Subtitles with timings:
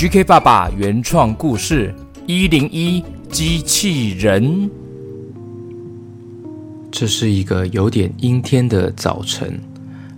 [0.00, 1.92] GK 爸爸原创故事
[2.24, 3.02] 《一零一
[3.32, 4.44] 机器人》。
[6.88, 9.60] 这是一个有点阴天的早晨，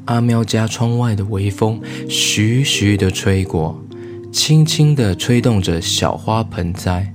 [0.04, 3.82] 阿喵家窗外的微风徐徐地吹过，
[4.30, 7.14] 轻轻地吹动着小花盆栽。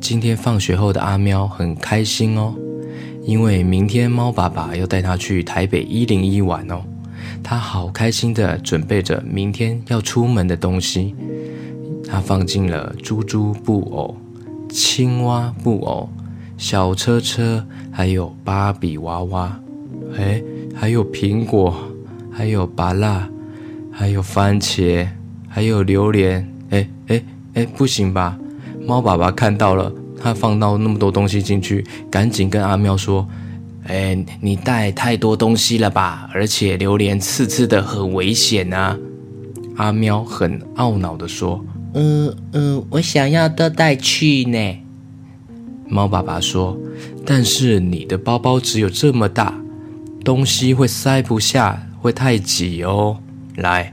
[0.00, 2.54] 今天放学后的阿喵很开心哦，
[3.24, 6.80] 因为明天猫爸爸要带他去台北一零一玩哦。
[7.42, 11.16] 他好开心的准备着明天要出门的东西。
[12.12, 14.14] 他放进了猪猪布偶、
[14.68, 16.10] 青蛙布偶、
[16.58, 19.58] 小车车，还有芭比娃娃，
[20.18, 20.42] 哎，
[20.74, 21.74] 还有苹果，
[22.30, 23.26] 还有芭乐，
[23.90, 25.08] 还有番茄，
[25.48, 26.46] 还有榴莲。
[26.68, 27.22] 哎哎
[27.54, 28.38] 哎，不行吧？
[28.86, 33.26] 猫爸爸看到了，他放到那么多东西进去，赶紧跟阿喵说。
[33.84, 36.28] 哎，你带太多东西了吧？
[36.34, 38.98] 而且榴莲刺刺的，很危险啊！
[39.76, 41.64] 阿喵很懊恼地说
[41.94, 44.78] ：“嗯嗯，我想要都带去呢。”
[45.88, 46.78] 猫爸爸说
[47.26, 49.54] ：“但是你的包包只有这么大，
[50.24, 53.18] 东西会塞不下，会太挤哦。
[53.56, 53.92] 来，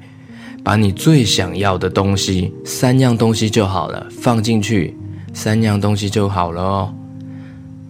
[0.64, 4.96] 把你最想要的东西，三样东西就好了，放进去，
[5.34, 6.96] 三样东西就好了哦。”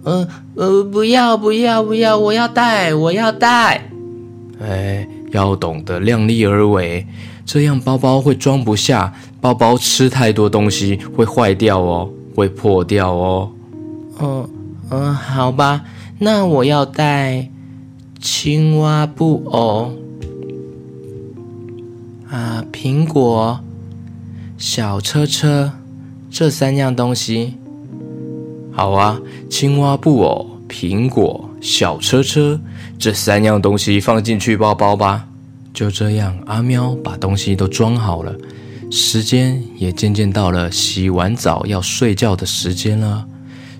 [0.06, 3.90] 呃呃，不要不要不要，我要带我要带。
[4.60, 7.06] 哎，要懂得量力而为，
[7.52, 9.12] 这样包包会装不下，
[9.42, 13.52] 包包吃太多东西会坏掉哦，会破掉哦。
[14.22, 14.48] 嗯
[14.92, 15.84] 嗯，好吧，
[16.20, 17.50] 那我要带
[18.20, 19.92] 青蛙布偶
[22.30, 23.60] 啊，苹果、
[24.56, 25.72] 小车车
[26.30, 27.56] 这三样东西。
[28.72, 29.20] 好啊，
[29.50, 32.62] 青蛙布偶、苹果、小车车
[33.00, 35.26] 这三样东西放进去包包吧。
[35.74, 38.36] 就这样，阿喵把东西都装好了。
[38.92, 43.26] 时间也渐渐到了洗完澡要睡觉的时间了。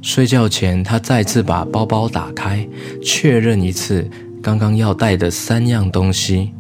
[0.02, 2.68] 睡觉前，他再次把包包打开，
[3.04, 4.10] 确认一次
[4.42, 6.52] 刚刚要带的三样东西。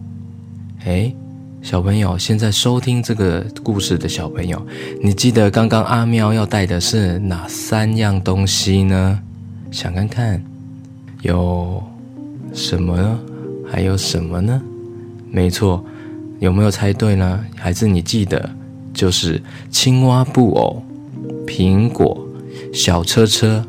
[0.85, 1.15] 诶。
[1.61, 4.65] 小朋友，现在收听这个故事的小朋友，
[5.03, 9.19] 你记得刚刚阿喵要带的是哪三样东西呢？
[9.69, 10.41] 想看看
[11.21, 11.83] 有
[12.53, 13.19] 什么？
[13.69, 14.61] 还有什么呢？
[15.31, 15.83] 没错，
[16.39, 17.45] 有没有猜对呢？
[17.55, 18.49] 还是你记得
[18.93, 20.83] 就是青蛙布偶、
[21.45, 22.27] 苹果、
[22.73, 23.65] 小车车。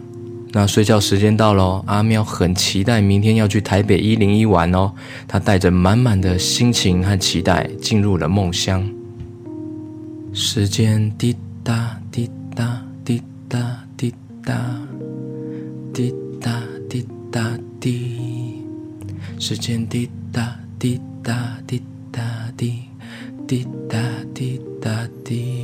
[0.52, 4.90] 那睡觉时间到喽，阿喵很期待明天要去台北一零一玩哦。
[5.28, 8.84] 他带着满满的心情和期待进入了梦乡。
[10.32, 14.78] 时间滴答滴答滴答滴答
[15.92, 18.62] 滴答滴答滴，
[19.38, 21.00] 时间滴答滴
[21.66, 22.20] 滴答
[22.56, 22.82] 滴
[23.46, 23.98] 滴答
[24.34, 24.90] 滴答
[25.24, 25.54] 滴。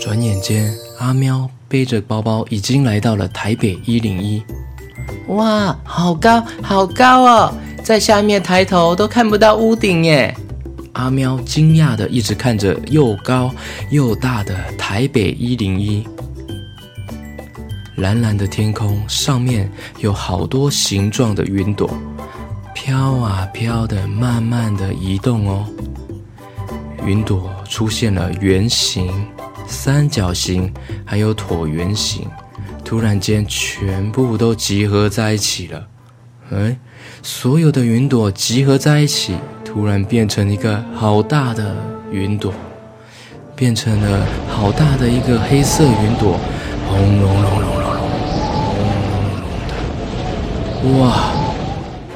[0.00, 1.50] 转眼间，阿喵。
[1.68, 4.42] 背着包包已经来到了台北一零一，
[5.28, 10.36] 哇，好高好高哦，在下面抬头都看不到屋顶耶！
[10.92, 13.50] 阿喵惊讶的一直看着又高
[13.90, 16.06] 又大的台北一零一，
[17.96, 21.88] 蓝蓝的天空上面有好多形状的云朵，
[22.84, 25.64] 飘啊飘的，慢慢的移动哦。
[27.06, 29.08] 云朵出现了圆形。
[29.68, 32.26] 三角形，还有椭圆形，
[32.84, 35.86] 突然间全部都集合在一起了。
[36.50, 36.76] 哎，
[37.22, 41.76] 所有的云朵集合在一起，突然变成一个好大的
[42.10, 42.52] 云朵，
[43.54, 46.36] 变成了好大的一个黑色云朵，
[46.88, 48.02] 轰隆隆隆隆隆，
[48.74, 50.98] 轰隆隆的。
[50.98, 51.32] 哇，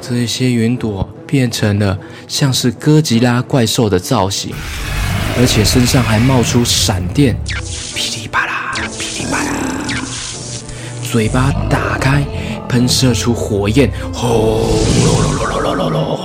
[0.09, 4.55] 这些云朵变成了像是哥吉拉怪兽的造型。
[5.39, 7.37] 而且身上还冒出闪电，
[7.94, 9.53] 噼里啪啦，噼里啪啦，
[11.03, 12.25] 嘴巴打开，
[12.69, 14.31] 喷射出火焰，轰
[15.05, 16.19] 隆隆隆隆隆隆，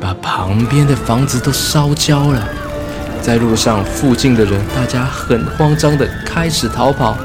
[0.00, 2.48] 把旁边的房子都烧焦了。
[3.22, 7.16] 在路上，附近的人大家很慌张的开始逃跑。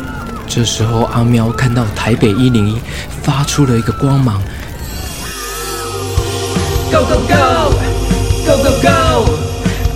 [0.47, 2.80] 这时候，阿喵看到台北一零一
[3.24, 4.42] 发出了一个光芒
[6.92, 9.25] ，Go go go，Go go go。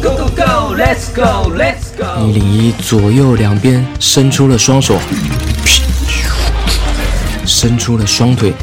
[0.02, 2.26] Go go go，Let's go，Let's go。
[2.26, 4.98] 一零一左右两边伸出了双手，
[7.46, 8.54] 伸出了双腿，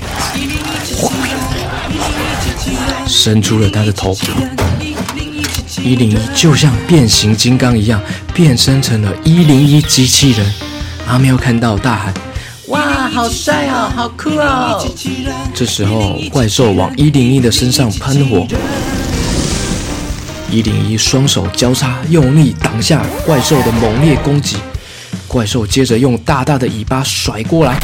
[3.06, 4.16] 伸出了他的头。
[5.82, 8.00] 一零一就像变形金刚一样，
[8.32, 10.65] 变身成了一零一机器人。
[11.06, 12.14] 阿喵看到大喊
[12.69, 14.85] ：“哇，好帅哦，好酷哦！”
[15.55, 18.47] 这时候怪兽往一零一的身上喷火。
[20.50, 24.56] 一零一双手交叉，用力挡下怪兽的猛烈攻击。
[25.29, 27.79] 怪兽接着用大大的尾巴甩过来，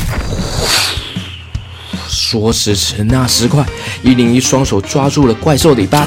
[2.09, 3.65] 说时迟那时快，
[4.03, 6.07] 一零一双手抓住了怪兽的尾巴，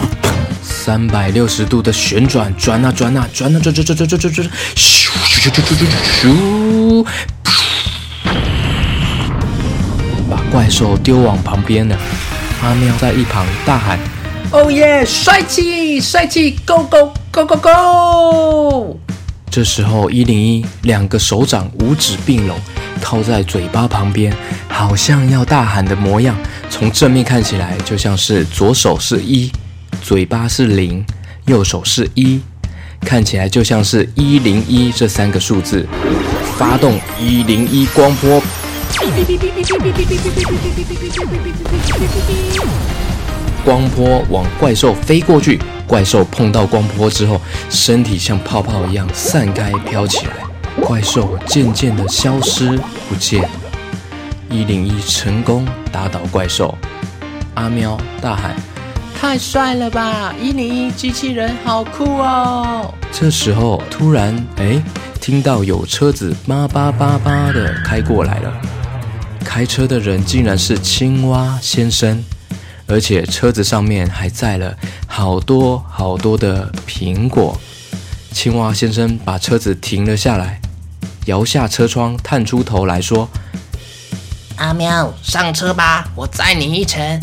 [0.61, 5.04] 三百六十度的旋转，转啊转啊转啊转转转转转转转，咻
[5.45, 5.85] 咻咻咻咻
[6.23, 7.05] 咻，
[10.27, 11.95] 把怪兽丢往旁边了。
[12.63, 13.99] 阿喵在一旁大喊
[14.49, 18.99] ：“哦耶，帅气帅气，Go Go Go Go Go！”
[19.51, 22.59] 这时候，一零一两个手掌五指并拢，
[22.99, 24.35] 靠在嘴巴旁边，
[24.67, 26.35] 好像要大喊的模样。
[26.71, 29.51] 从正面看起来，就像是左手是一，
[30.01, 31.05] 嘴巴是零，
[31.45, 32.41] 右手是一，
[33.01, 35.87] 看起来就像是一零一这三个数字。
[36.57, 38.41] 发动一零一光波。
[43.65, 50.33] 光波往怪兽飞过去，怪兽碰到光波之后，身体像泡泡一样散开飘起来，
[50.79, 53.43] 怪兽渐渐的消失不见。
[54.49, 56.77] 一零一成功打倒怪兽，
[57.55, 58.55] 阿喵大喊
[59.19, 60.33] ：“太帅了吧！
[60.41, 64.81] 一零一机器人好酷哦！”这时候突然，哎，
[65.19, 68.53] 听到有车子叭叭叭叭的开过来了，
[69.43, 72.23] 开车的人竟然是青蛙先生。
[72.87, 74.77] 而且车子上面还载了
[75.07, 77.59] 好多好多的苹果。
[78.31, 80.61] 青蛙先生把车子停了下来，
[81.25, 83.27] 摇下车窗，探出头来说
[84.57, 87.19] ：“阿喵，上车吧，我载你一程。”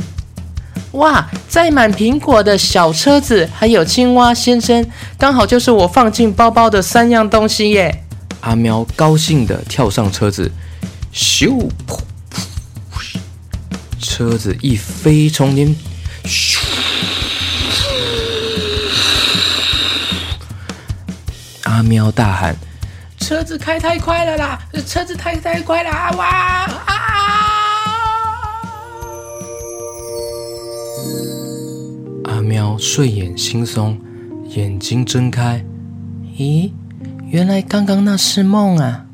[0.93, 4.87] 哇，载满苹果的小车子，还有青蛙先生，
[5.17, 8.05] 刚好就是我放进包包的三样东西耶！
[8.41, 10.51] 阿喵高兴地跳上车子，
[11.15, 11.71] 咻！
[13.99, 15.75] 车子一飞冲天，
[16.25, 16.59] 咻！
[21.63, 22.55] 阿喵大喊
[23.19, 24.59] ：“车子开太快了啦！
[24.87, 25.91] 车子开太快了！
[26.19, 26.69] 哇！”
[32.81, 33.97] 睡眼惺忪，
[34.57, 35.65] 眼睛睁开，
[36.39, 36.71] 咦，
[37.29, 39.07] 原来刚刚那是梦啊！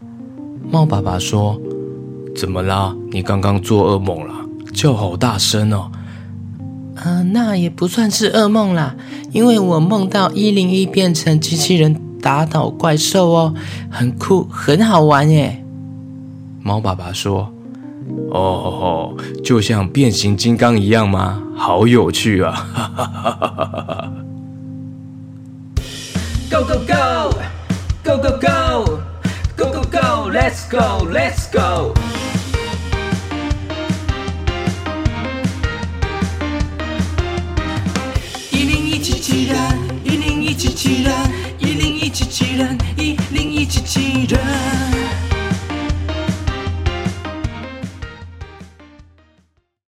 [0.70, 1.60] 猫爸爸说
[2.36, 2.94] ：“怎么啦？
[3.10, 4.34] 你刚刚做噩梦了？”
[4.74, 5.90] 叫好大声哦！
[6.94, 8.94] 呃，那也不算是噩梦啦，
[9.32, 13.54] 因为我梦到一零一变成机器人打倒怪兽哦，
[13.90, 15.64] 很酷，很好玩耶。
[16.60, 17.52] 猫爸爸说
[18.30, 21.42] ：“哦，就像变形金刚一样吗？
[21.56, 24.12] 好有趣啊！”哈哈哈哈哈哈
[26.50, 27.30] ！Go go go
[28.04, 28.98] go go go
[29.56, 31.94] go go go Let's go Let's go！